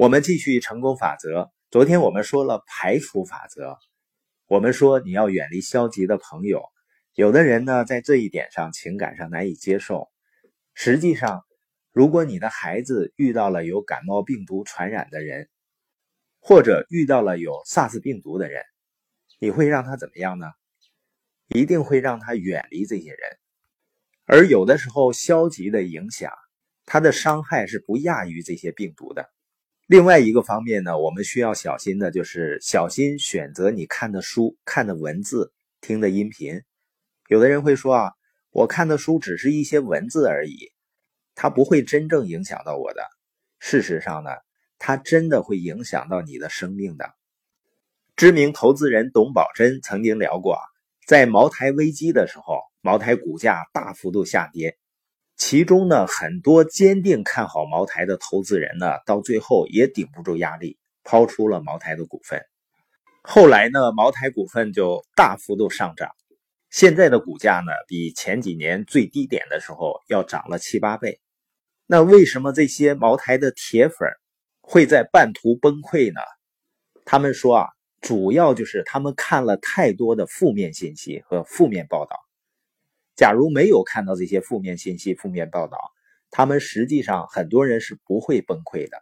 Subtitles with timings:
[0.00, 1.52] 我们继续成功法则。
[1.70, 3.76] 昨天我们说了排除法则，
[4.46, 6.62] 我们说你要远离消极的朋友。
[7.12, 10.08] 有的人呢，在这一点上情感上难以接受。
[10.72, 11.44] 实际上，
[11.92, 15.50] 如果你的孩子遇到了有感冒病毒传染的人，
[16.40, 18.64] 或者遇到了有萨斯病毒的人，
[19.38, 20.46] 你会让他怎么样呢？
[21.48, 23.20] 一定会让他远离这些人。
[24.24, 26.32] 而有的时候，消极的影响，
[26.86, 29.30] 它的伤害是不亚于这些病毒的。
[29.90, 36.62] 另外一个方面呢，我们需要小心的就是小心选择你看的书、看的文字、听的音频。
[37.26, 38.12] 有的人会说啊，
[38.52, 40.70] 我看的书只是一些文字而已，
[41.34, 43.02] 它不会真正影响到我的。
[43.58, 44.30] 事实上呢，
[44.78, 47.12] 它真的会影响到你的生命的。
[48.14, 50.56] 知名投资人董宝珍曾经聊过，
[51.04, 54.78] 在茅台危机的时候，茅台股价大幅度下跌。
[55.40, 62.44] 其中呢，很多坚定看好茅台的投资人呢，到最后也顶不住压力，抛出了茅台的股份。
[63.22, 66.10] 后来呢，茅台股份就大幅度上涨，
[66.68, 71.18] 现在的股价呢，比前几年最低点的时候要涨了七八倍。
[71.86, 74.10] 那为什么这些茅台的铁粉
[74.60, 76.20] 会在半途崩溃呢？
[77.06, 77.68] 他们说啊，
[78.02, 82.20] 主要就是他们看了太多的负面信息和负面报道。
[83.20, 85.76] 假如没有看到这些负面信息、负面报道，
[86.30, 88.96] 他们实际上很多人是不会崩溃的。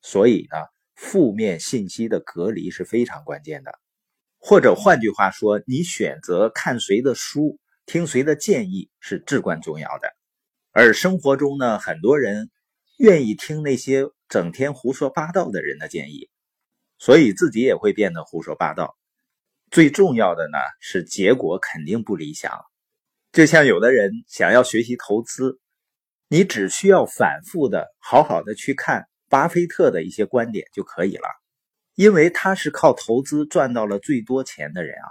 [0.00, 0.56] 所以呢，
[0.94, 3.78] 负面信息的隔离是非常关键的。
[4.38, 10.10] 或者换句话说，你选择看谁的书、听谁的建议是至关重要的。
[10.70, 12.50] 而生活中呢，很多人
[12.96, 16.30] 愿意听那些整天胡说八道的人的建议，
[16.96, 18.96] 所以自己也会变得胡说八道。
[19.70, 22.58] 最重要的呢，是结果肯定不理想。
[23.32, 25.60] 就像有的人想要学习投资，
[26.26, 31.28] 你只需要反复的、好好的去看巴菲特的一些观点就可以了，
[31.94, 35.08] 因为他是靠投资赚到了最多钱的人啊。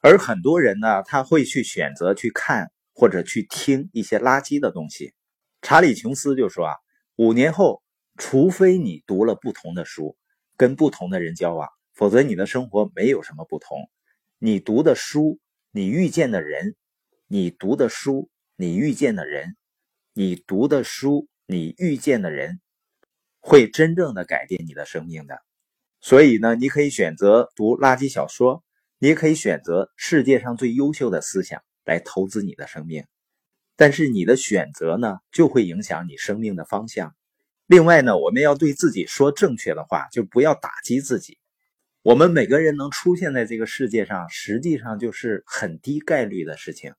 [0.00, 5.14] 而很多人呢，他会去选择去看或者去听一些垃圾的东西。
[5.62, 6.74] 查理·琼斯就说啊，
[7.14, 7.80] 五年后，
[8.16, 10.16] 除非你读了不同的书，
[10.56, 13.88] 跟不同的人交往，否则你的生活没有什么不同。
[14.38, 15.38] 你读的书，
[15.70, 16.74] 你遇见的人。
[17.28, 19.56] 你读的书，你遇见的人，
[20.12, 22.60] 你读的书，你遇见的人，
[23.40, 25.42] 会真正的改变你的生命的。
[26.00, 28.62] 所以呢，你可以选择读垃圾小说，
[29.00, 33.04] 你也可以选择世界上最优秀的思想来投资你的生命。
[33.74, 37.16] 但是你的选择呢，就会影响你生命的方向。
[37.66, 41.38] 另外呢，我们要对自己说正确的话，就不要打击自己。
[42.02, 46.94] 我们每个人能出现在这个世界上，实际上就是很低概率的事情。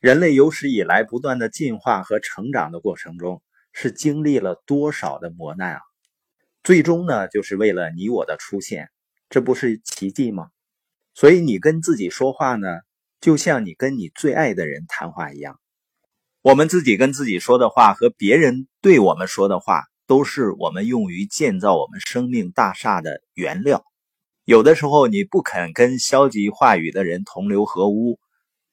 [0.00, 3.42] 人类有史以来不断的进化和成长的过程中，
[3.74, 5.80] 是经历了多少的磨难啊！
[6.62, 8.88] 最终呢，就是为了你我的出现，
[9.28, 10.48] 这不是奇迹吗？
[11.12, 12.66] 所以你跟自己说话呢，
[13.20, 15.60] 就像你跟你最爱的人谈话一样。
[16.40, 23.84] 我们自己跟自己说的话和别人对我们说的话，都是我们用于建造我们生命大厦的原料。
[24.46, 28.18] 有的时候你不肯跟消极话语的人同流合污。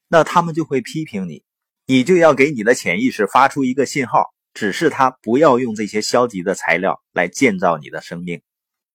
[0.08, 1.42] 那他们就会批评你，
[1.86, 8.40] 你就要给你的潜意识发出一个信号，指示他不要用这些消极的材料来建造你的生命。